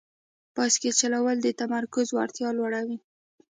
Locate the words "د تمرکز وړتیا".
1.41-2.49